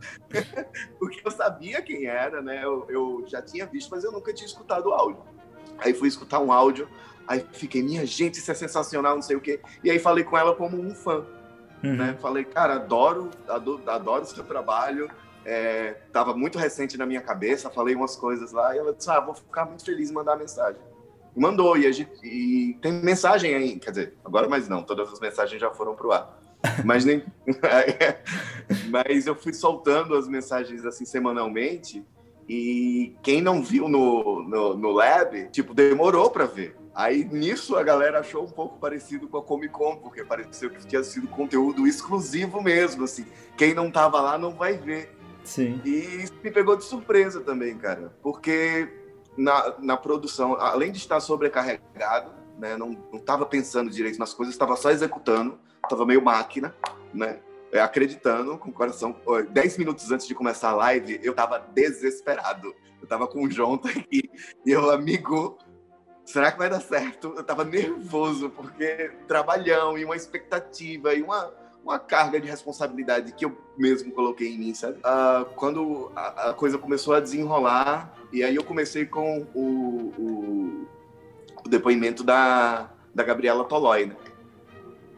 [0.98, 2.64] Porque eu sabia quem era, né?
[2.64, 5.22] Eu, eu já tinha visto, mas eu nunca tinha escutado o áudio.
[5.78, 6.88] Aí fui escutar um áudio
[7.26, 9.60] Aí fiquei, minha gente, isso é sensacional, não sei o quê.
[9.82, 11.24] E aí falei com ela como um fã.
[11.82, 11.96] Uhum.
[11.96, 12.16] Né?
[12.20, 15.10] Falei, cara, adoro, adoro, adoro o seu trabalho.
[15.44, 19.20] É, tava muito recente na minha cabeça, falei umas coisas lá, e ela disse, ah,
[19.20, 20.80] vou ficar muito feliz em mandar mensagem.
[21.34, 25.18] E mandou, e, gente, e tem mensagem aí, quer dizer, agora mais não, todas as
[25.18, 26.40] mensagens já foram pro ar.
[26.84, 27.24] Mas nem.
[28.88, 32.04] Mas eu fui soltando as mensagens assim semanalmente,
[32.48, 36.76] e quem não viu no, no, no lab, tipo, demorou para ver.
[36.94, 40.86] Aí nisso a galera achou um pouco parecido com a Comic Con, porque pareceu que
[40.86, 43.24] tinha sido conteúdo exclusivo mesmo, assim.
[43.56, 45.16] Quem não tava lá não vai ver.
[45.44, 45.80] Sim.
[45.84, 48.88] E me pegou de surpresa também, cara, porque
[49.36, 54.54] na, na produção, além de estar sobrecarregado, né, não, não tava pensando direito nas coisas,
[54.54, 56.74] estava só executando, tava meio máquina,
[57.12, 57.40] né?
[57.72, 59.16] É, acreditando, com o coração.
[59.48, 62.74] Dez minutos antes de começar a live, eu tava desesperado.
[63.00, 64.30] Eu tava com o Jonta aqui,
[64.64, 65.58] e eu, amigo,
[66.24, 67.32] será que vai dar certo?
[67.34, 71.52] Eu tava nervoso, porque trabalhão e uma expectativa e uma,
[71.84, 74.98] uma carga de responsabilidade que eu mesmo coloquei em mim, sabe?
[74.98, 80.86] Uh, quando a, a, coisa começou a desenrolar, e aí eu comecei com o, o,
[81.64, 84.16] o depoimento da, da Gabriela Toloi, né?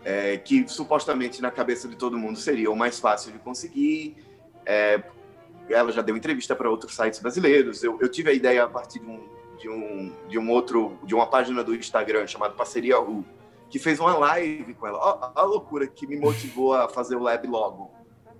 [0.06, 4.16] É, que supostamente na cabeça de todo mundo seria o mais fácil de conseguir.
[4.66, 5.02] É,
[5.68, 7.82] ela já deu entrevista para outros sites brasileiros.
[7.82, 11.14] Eu, eu tive a ideia a partir de um, de um, de um outro, de
[11.14, 13.24] uma página do Instagram chamada Parceria U,
[13.68, 15.32] que fez uma live com ela.
[15.34, 17.90] A loucura que me motivou a fazer o lab logo.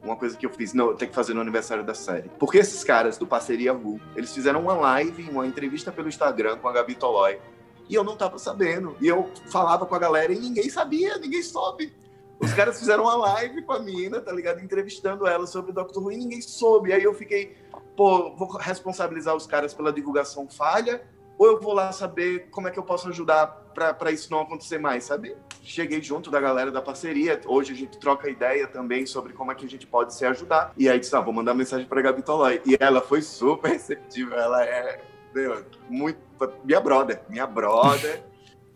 [0.02, 2.28] Uma coisa que eu fiz, não, eu tenho que fazer no aniversário da série.
[2.38, 6.68] Porque esses caras do Parceria Ru, eles fizeram uma live, uma entrevista pelo Instagram com
[6.68, 7.40] a Gabi Tolói,
[7.88, 8.96] e eu não tava sabendo.
[9.00, 11.94] E eu falava com a galera e ninguém sabia, ninguém soube.
[12.38, 14.60] Os caras fizeram uma live com a mina, tá ligado?
[14.60, 15.98] Entrevistando ela sobre o Dr.
[15.98, 16.92] Who e ninguém soube.
[16.92, 17.56] Aí eu fiquei,
[17.96, 21.02] pô, vou responsabilizar os caras pela divulgação falha
[21.38, 24.78] ou eu vou lá saber como é que eu posso ajudar para isso não acontecer
[24.78, 25.36] mais, sabe?
[25.62, 29.54] Cheguei junto da galera da parceria, hoje a gente troca ideia também sobre como é
[29.54, 30.72] que a gente pode se ajudar.
[30.76, 32.62] E aí disse, ah, vou mandar mensagem para Gabi Tolói.
[32.64, 35.00] E ela foi super receptiva, ela é
[35.34, 36.18] meu, muito
[36.64, 38.22] minha brother, minha brother.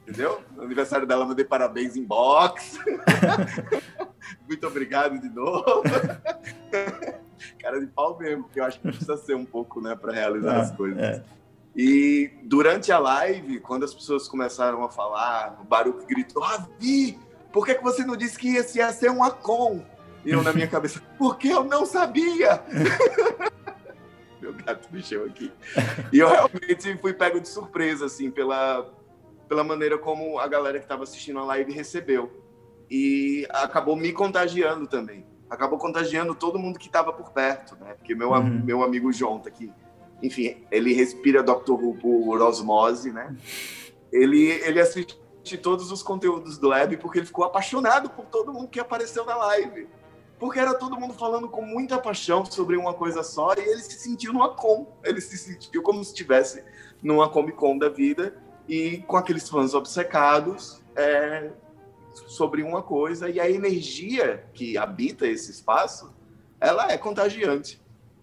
[0.08, 0.40] entendeu?
[0.56, 2.78] No aniversário dela, mandei parabéns em box.
[4.48, 5.82] Muito obrigado de novo.
[7.60, 10.56] Cara de pau mesmo, porque eu acho que precisa ser um pouco, né, para realizar
[10.56, 10.98] ah, as coisas.
[10.98, 11.22] É.
[11.76, 17.18] E durante a live, quando as pessoas começaram a falar, o Baruch gritou: Ravi,
[17.52, 19.84] por que, que você não disse que esse ia ser um Acon?
[20.24, 22.62] E eu na minha cabeça, porque eu não sabia!
[24.40, 25.52] Meu gato mexeu aqui.
[26.12, 28.88] E eu realmente fui pego de surpresa, assim, pela,
[29.48, 32.44] pela maneira como a galera que estava assistindo a live recebeu.
[32.88, 35.26] E acabou me contagiando também.
[35.50, 37.94] Acabou contagiando todo mundo que estava por perto, né?
[37.94, 38.62] Porque meu, uhum.
[38.64, 39.72] meu amigo João tá aqui
[40.22, 43.36] enfim, ele respira Doctor Who por osmose, né?
[44.12, 45.16] Ele, ele assistir
[45.62, 49.36] todos os conteúdos do Lab porque ele ficou apaixonado por todo mundo que apareceu na
[49.36, 49.88] live.
[50.38, 53.98] Porque era todo mundo falando com muita paixão sobre uma coisa só e ele se
[53.98, 54.86] sentiu numa com.
[55.04, 56.64] Ele se sentiu como se estivesse
[57.02, 58.36] numa Comic Con da vida
[58.68, 61.50] e com aqueles fãs obcecados é,
[62.12, 63.28] sobre uma coisa.
[63.28, 66.14] E a energia que habita esse espaço,
[66.60, 67.80] ela é contagiante.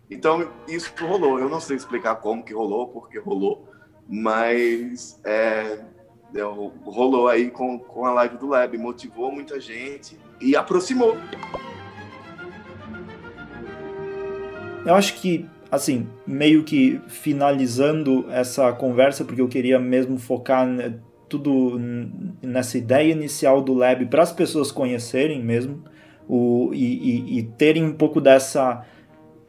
[0.09, 1.39] Então, isso rolou.
[1.39, 3.67] Eu não sei explicar como que rolou, porque rolou,
[4.07, 5.79] mas é,
[6.83, 11.17] rolou aí com, com a live do Lab, motivou muita gente e aproximou.
[14.85, 20.99] Eu acho que, assim, meio que finalizando essa conversa, porque eu queria mesmo focar né,
[21.27, 21.79] tudo
[22.41, 25.83] nessa ideia inicial do Lab para as pessoas conhecerem mesmo
[26.27, 28.85] o, e, e, e terem um pouco dessa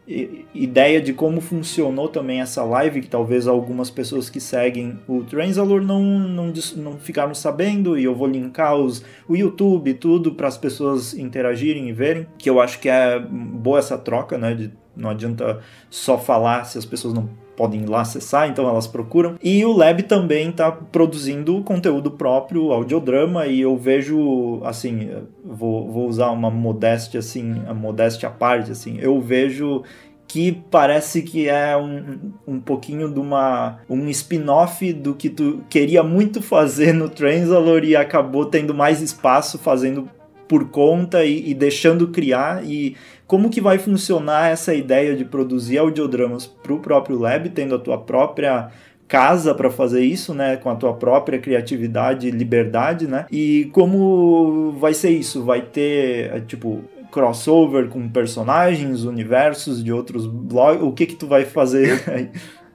[0.08, 5.82] ideia de como funcionou também essa live, que talvez algumas pessoas que seguem o Transalor
[5.82, 10.56] não, não, não ficaram sabendo, e eu vou linkar os, o YouTube tudo para as
[10.56, 14.54] pessoas interagirem e verem, que eu acho que é boa essa troca, né?
[14.54, 18.86] De, não adianta só falar se as pessoas não podem ir lá acessar, então elas
[18.86, 19.36] procuram.
[19.42, 25.10] E o Lab também está produzindo conteúdo próprio, audiodrama, e eu vejo, assim,
[25.44, 29.82] vou, vou usar uma modéstia, assim, a modéstia à parte, assim, eu vejo
[30.28, 36.02] que parece que é um, um pouquinho de uma um spin-off do que tu queria
[36.02, 40.10] muito fazer no Transalor e acabou tendo mais espaço fazendo
[40.48, 45.78] por conta e, e deixando criar e como que vai funcionar essa ideia de produzir
[45.78, 48.70] audiodramas para o próprio Lab, tendo a tua própria
[49.08, 53.26] casa para fazer isso, né, com a tua própria criatividade e liberdade, né?
[53.30, 55.44] E como vai ser isso?
[55.44, 60.82] Vai ter, tipo, crossover com personagens, universos de outros blogs?
[60.82, 62.02] O que que tu vai fazer?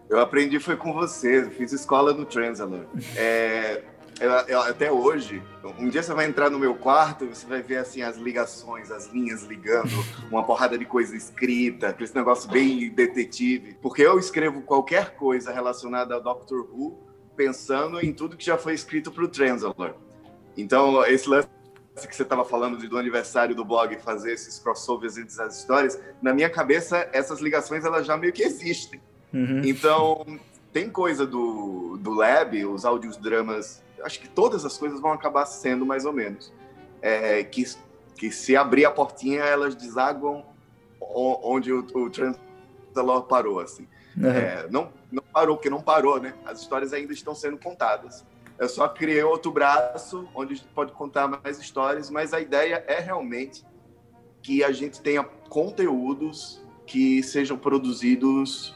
[0.09, 2.85] Eu aprendi foi com você, fiz escola no Transalor.
[3.15, 3.81] É,
[4.67, 5.41] até hoje,
[5.79, 8.91] um dia você vai entrar no meu quarto e você vai ver assim as ligações,
[8.91, 9.89] as linhas ligando,
[10.29, 13.77] uma porrada de coisa escrita, aquele negócio bem detetive.
[13.81, 16.99] Porque eu escrevo qualquer coisa relacionada ao Doctor Who
[17.35, 19.95] pensando em tudo que já foi escrito para o Translator.
[20.55, 21.47] Então, esse lance
[22.07, 25.99] que você estava falando de, do aniversário do blog fazer esses crossovers entre as histórias,
[26.21, 29.01] na minha cabeça essas ligações elas já meio que existem.
[29.33, 29.61] Uhum.
[29.63, 30.25] Então,
[30.71, 35.45] tem coisa do, do Lab, os áudios dramas acho que todas as coisas vão acabar
[35.45, 36.51] sendo mais ou menos.
[37.01, 37.63] É, que,
[38.15, 40.45] que se abrir a portinha, elas desaguam
[40.99, 43.87] onde o, o Transalor parou, assim.
[44.15, 44.29] Uhum.
[44.29, 46.33] É, não, não parou, porque não parou, né?
[46.45, 48.25] As histórias ainda estão sendo contadas.
[48.59, 52.83] Eu só criei outro braço, onde a gente pode contar mais histórias, mas a ideia
[52.87, 53.65] é realmente
[54.41, 58.75] que a gente tenha conteúdos que sejam produzidos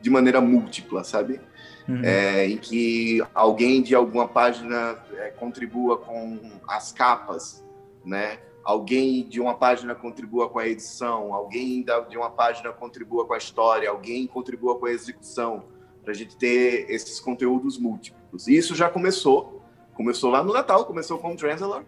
[0.00, 1.40] de maneira múltipla, sabe?
[1.88, 2.04] Uhum.
[2.04, 7.64] é, em que alguém de alguma página é, contribua com as capas,
[8.04, 8.38] né?
[8.62, 13.38] Alguém de uma página contribua com a edição, alguém de uma página contribua com a
[13.38, 15.64] história, alguém contribua com a execução,
[16.02, 18.46] para a gente ter esses conteúdos múltiplos.
[18.46, 19.62] E isso já começou,
[19.94, 21.84] começou lá no Natal, começou com o Translator,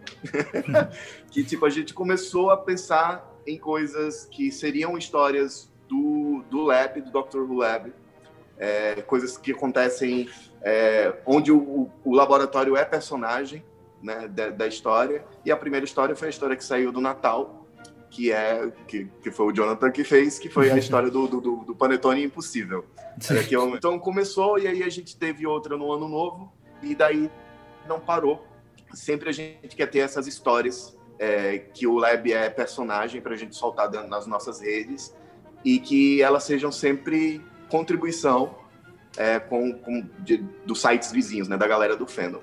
[1.29, 7.01] que tipo a gente começou a pensar em coisas que seriam histórias do, do Lab,
[7.01, 7.39] do Dr.
[7.39, 7.93] Who Lab,
[8.61, 10.29] é, coisas que acontecem
[10.61, 13.65] é, onde o, o, laboratório é personagem
[14.03, 15.25] né, da, da, história.
[15.43, 17.65] E a primeira história foi a história que saiu do Natal,
[18.11, 21.39] que é que, que foi o Jonathan que fez, que foi a história do, do,
[21.39, 22.85] do Panetone Impossível.
[23.31, 27.31] É, então começou e aí a gente teve outra no Ano Novo e daí
[27.87, 28.45] não parou.
[28.93, 33.37] Sempre a gente quer ter essas histórias é, que o Lab é personagem para a
[33.37, 35.15] gente soltar nas nossas redes
[35.65, 37.41] e que elas sejam sempre
[37.71, 38.53] contribuição
[39.17, 42.41] é, com, com de, dos sites vizinhos, né, da galera do fandom.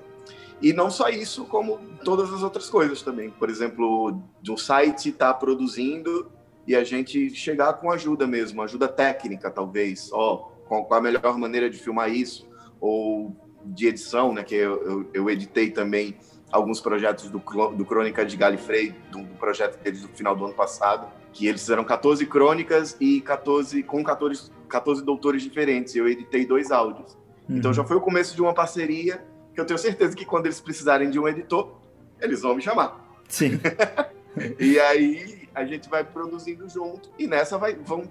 [0.61, 3.29] E não só isso, como todas as outras coisas também.
[3.29, 6.29] Por exemplo, de um site estar tá produzindo
[6.67, 10.09] e a gente chegar com ajuda mesmo, ajuda técnica, talvez.
[10.11, 12.49] Ó, oh, qual a melhor maneira de filmar isso?
[12.81, 14.43] Ou de edição, né?
[14.43, 16.17] Que eu, eu, eu editei também
[16.51, 20.53] alguns projetos do, do Crônica de Galifrey, do, do projeto deles do final do ano
[20.53, 25.95] passado que eles fizeram 14 crônicas e 14 com 14, 14 doutores diferentes.
[25.95, 27.17] Eu editei dois áudios.
[27.47, 27.57] Uhum.
[27.57, 30.61] Então já foi o começo de uma parceria que eu tenho certeza que quando eles
[30.61, 31.75] precisarem de um editor,
[32.21, 33.13] eles vão me chamar.
[33.27, 33.59] Sim.
[34.59, 38.03] e aí a gente vai produzindo junto e nessa vai vão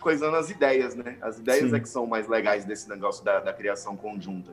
[0.00, 1.16] coisando as ideias, né?
[1.20, 1.76] As ideias Sim.
[1.76, 4.52] é que são mais legais desse negócio da, da criação conjunta.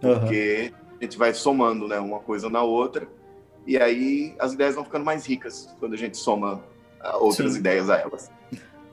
[0.00, 0.96] Porque uhum.
[1.00, 3.06] a gente vai somando, né, uma coisa na outra
[3.66, 6.62] e aí as ideias vão ficando mais ricas quando a gente soma
[7.14, 7.58] outras Sim.
[7.58, 8.30] ideias a elas.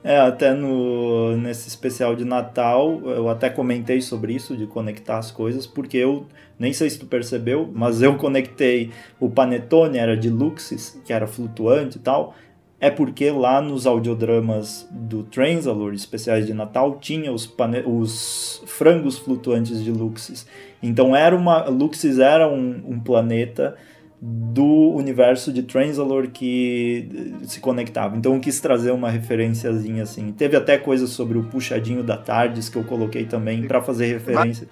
[0.02, 5.30] É, até no, nesse especial de Natal, eu até comentei sobre isso, de conectar as
[5.30, 6.26] coisas, porque eu,
[6.58, 11.28] nem sei se tu percebeu, mas eu conectei o Panetone, era de Luxis, que era
[11.28, 12.34] flutuante e tal,
[12.80, 17.54] é porque lá nos audiodramas do Transalor, especiais de Natal, tinha os,
[17.86, 20.48] os frangos flutuantes de Luxis.
[20.82, 23.76] Então era uma, Luxis era um, um planeta
[24.22, 28.18] do universo de Transalor que se conectava.
[28.18, 30.34] Então eu quis trazer uma referenciazinha assim.
[30.34, 34.68] Teve até coisas sobre o puxadinho da Tardes que eu coloquei também para fazer referência.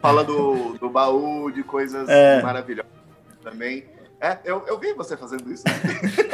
[0.00, 2.40] Fala do, do baú, de coisas é.
[2.42, 2.92] maravilhosas
[3.42, 3.84] também.
[4.20, 5.64] É, eu, eu vi você fazendo isso.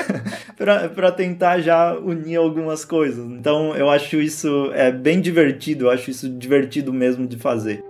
[0.94, 3.24] para tentar já unir algumas coisas.
[3.24, 7.82] Então eu acho isso é bem divertido, eu acho isso divertido mesmo de fazer.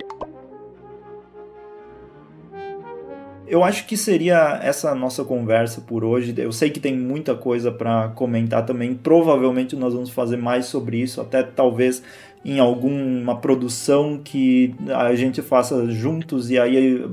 [3.50, 6.32] Eu acho que seria essa nossa conversa por hoje.
[6.38, 8.94] Eu sei que tem muita coisa para comentar também.
[8.94, 12.00] Provavelmente nós vamos fazer mais sobre isso, até talvez
[12.44, 17.04] em alguma produção que a gente faça juntos e aí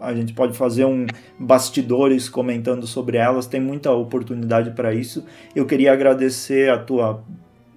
[0.00, 1.06] a gente pode fazer um
[1.38, 3.46] bastidores comentando sobre elas.
[3.46, 5.24] Tem muita oportunidade para isso.
[5.54, 7.22] Eu queria agradecer a tua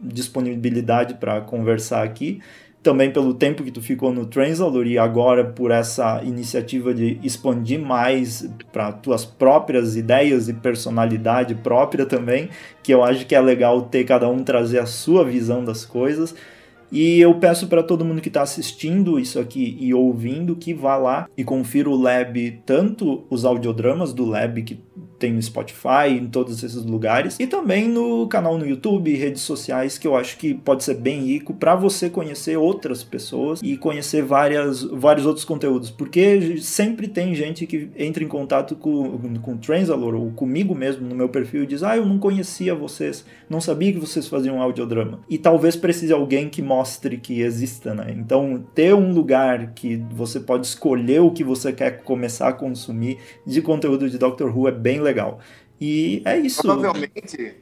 [0.01, 2.41] disponibilidade para conversar aqui
[2.83, 7.79] também pelo tempo que tu ficou no Transalor e agora por essa iniciativa de expandir
[7.79, 12.49] mais para tuas próprias ideias e personalidade própria também,
[12.83, 16.35] que eu acho que é legal ter cada um trazer a sua visão das coisas.
[16.91, 20.95] E eu peço para todo mundo que está assistindo isso aqui e ouvindo que vá
[20.95, 24.79] lá e confira o Lab, tanto os audiodramas do Lab que
[25.17, 29.97] tem no Spotify, em todos esses lugares, e também no canal no YouTube, redes sociais,
[29.97, 34.21] que eu acho que pode ser bem rico para você conhecer outras pessoas e conhecer
[34.21, 39.57] várias, vários outros conteúdos, porque sempre tem gente que entra em contato com, com o
[39.57, 43.61] Transalor ou comigo mesmo no meu perfil e diz: Ah, eu não conhecia vocês, não
[43.61, 45.21] sabia que vocês faziam audiodrama.
[45.29, 48.13] E talvez precise alguém que mostre que exista, né?
[48.17, 53.17] Então, ter um lugar que você pode escolher o que você quer começar a consumir
[53.45, 55.39] de conteúdo de Doctor Who é bem legal.
[55.79, 56.61] E é isso.
[56.61, 57.55] Provavelmente,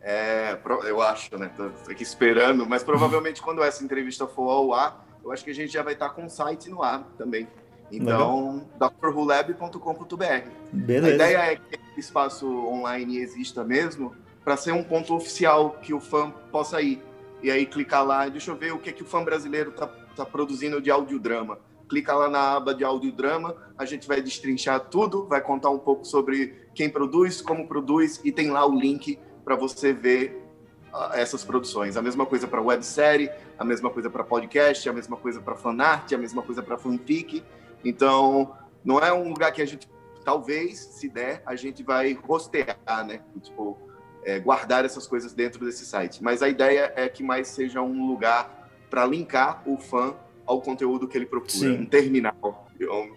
[0.00, 0.56] é,
[0.86, 1.50] eu acho, né?
[1.56, 5.54] Tô aqui esperando, mas provavelmente quando essa entrevista for ao ar, eu acho que a
[5.54, 7.48] gente já vai estar com o site no ar também.
[7.90, 10.24] Então, drwholab.com.br.
[10.24, 14.14] A ideia é que esse espaço online exista mesmo
[14.44, 17.02] para ser um ponto oficial que o fã possa ir.
[17.42, 19.86] E aí clicar lá, deixa eu ver o que, é que o fã brasileiro está
[19.86, 21.58] tá produzindo de audiodrama
[21.88, 26.04] clica lá na aba de audiodrama, a gente vai destrinchar tudo, vai contar um pouco
[26.04, 30.44] sobre quem produz, como produz, e tem lá o link para você ver
[30.92, 31.96] uh, essas produções.
[31.96, 36.12] A mesma coisa para websérie, a mesma coisa para podcast, a mesma coisa para fanart,
[36.12, 37.42] a mesma coisa para fanfic.
[37.84, 39.88] Então, não é um lugar que a gente,
[40.24, 43.22] talvez, se der, a gente vai rostear, né?
[43.42, 43.78] Tipo,
[44.24, 46.22] é, guardar essas coisas dentro desse site.
[46.22, 50.14] Mas a ideia é que mais seja um lugar para linkar o fã
[50.48, 51.52] ao conteúdo que ele procura.
[51.52, 51.80] Sim.
[51.82, 52.66] Um terminal,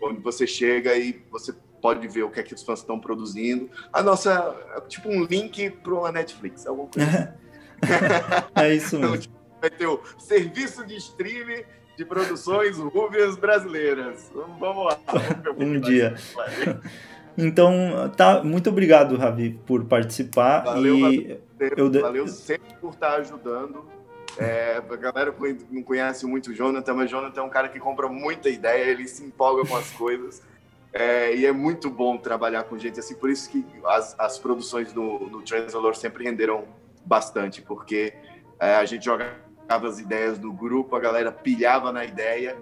[0.01, 3.69] onde você chega e você pode ver o que é que os fãs estão produzindo.
[3.91, 4.53] A nossa,
[4.87, 7.37] tipo um link para uma Netflix, alguma coisa.
[7.81, 8.51] Assim.
[8.55, 9.31] é isso mesmo.
[9.63, 11.63] Então, vai ter o serviço de streaming
[11.95, 14.31] de produções rúbias brasileiras.
[14.33, 14.99] Vamos lá.
[15.43, 16.15] Vamos um dia.
[17.37, 20.63] Então, tá, muito obrigado, Ravi, por participar.
[20.63, 22.01] Valeu, e valeu, eu...
[22.01, 23.85] valeu sempre por estar ajudando
[24.37, 25.33] é, a galera
[25.69, 28.83] não conhece muito o Jonathan, mas o Jonathan é um cara que compra muita ideia,
[28.89, 30.41] ele se empolga com as coisas.
[30.93, 34.91] É, e é muito bom trabalhar com gente assim, por isso que as, as produções
[34.91, 36.65] do, do Transalor sempre renderam
[37.05, 38.13] bastante, porque
[38.59, 39.37] é, a gente jogava
[39.69, 42.57] as ideias do grupo, a galera pilhava na ideia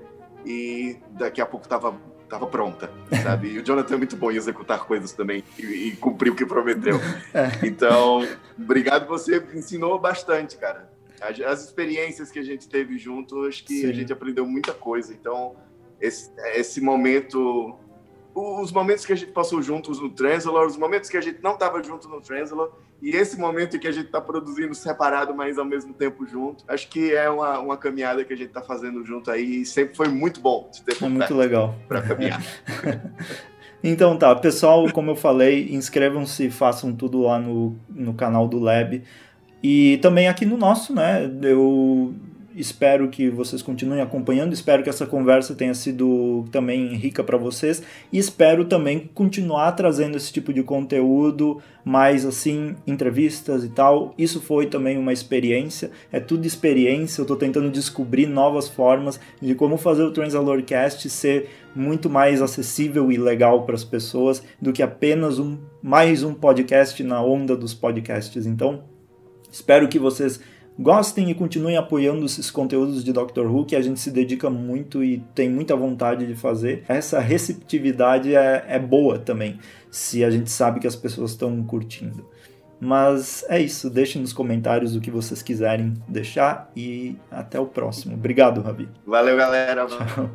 [0.46, 2.00] e daqui a pouco tava,
[2.30, 2.92] tava pronta,
[3.24, 3.50] sabe?
[3.50, 6.46] E o Jonathan é muito bom em executar coisas também e, e cumprir o que
[6.46, 7.00] prometeu.
[7.34, 7.66] É.
[7.66, 13.82] Então, obrigado, você ensinou bastante, cara as experiências que a gente teve junto, acho que
[13.82, 13.90] Sim.
[13.90, 15.14] a gente aprendeu muita coisa.
[15.14, 15.56] Então,
[16.00, 17.76] esse, esse momento,
[18.34, 21.54] os momentos que a gente passou juntos no Translator, os momentos que a gente não
[21.54, 25.58] estava junto no Translator, e esse momento em que a gente está produzindo separado, mas
[25.58, 29.06] ao mesmo tempo junto, acho que é uma, uma caminhada que a gente está fazendo
[29.06, 31.76] junto aí, e sempre foi muito bom de ter É muito legal.
[31.88, 32.42] Para caminhar.
[33.82, 39.02] Então tá, pessoal, como eu falei, inscrevam-se, façam tudo lá no, no canal do Lab.
[39.62, 41.30] E também aqui no nosso, né?
[41.41, 42.14] Eu
[42.55, 47.82] espero que vocês continuem acompanhando, espero que essa conversa tenha sido também rica para vocês
[48.12, 54.14] e espero também continuar trazendo esse tipo de conteúdo, mais assim, entrevistas e tal.
[54.18, 59.55] Isso foi também uma experiência, é tudo experiência, eu estou tentando descobrir novas formas de
[59.55, 64.84] como fazer o Transalorcast ser muito mais acessível e legal para as pessoas do que
[64.84, 68.45] apenas um mais um podcast na onda dos podcasts.
[68.45, 68.84] Então,
[69.52, 70.39] Espero que vocês
[70.78, 75.04] gostem e continuem apoiando esses conteúdos de Doctor Who que a gente se dedica muito
[75.04, 76.84] e tem muita vontade de fazer.
[76.88, 79.60] Essa receptividade é, é boa também,
[79.91, 82.26] se a gente sabe que as pessoas estão curtindo.
[82.80, 88.16] Mas é isso, deixem nos comentários o que vocês quiserem deixar e até o próximo.
[88.16, 88.88] Obrigado, Rabi.
[89.06, 89.86] Valeu, galera.
[89.86, 90.30] Tchau.